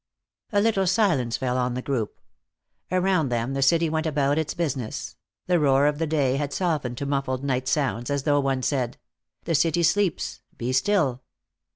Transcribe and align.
A 0.51 0.59
little 0.61 0.87
silence 0.87 1.37
fell 1.37 1.59
on 1.59 1.75
the 1.75 1.81
group. 1.83 2.19
Around 2.91 3.29
them 3.29 3.53
the 3.53 3.61
city 3.61 3.87
went 3.87 4.07
about 4.07 4.39
its 4.39 4.55
business; 4.55 5.15
the 5.45 5.59
roar 5.59 5.85
of 5.85 5.99
the 5.99 6.07
day 6.07 6.37
had 6.37 6.51
softened 6.53 6.97
to 6.97 7.05
muffled 7.05 7.43
night 7.43 7.67
sounds, 7.67 8.09
as 8.09 8.23
though 8.23 8.39
one 8.39 8.63
said: 8.63 8.97
"The 9.43 9.53
city 9.53 9.83
sleeps. 9.83 10.41
Be 10.57 10.73
still." 10.73 11.21